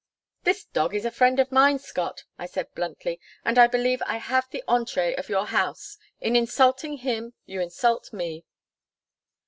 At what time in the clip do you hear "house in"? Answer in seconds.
5.45-6.35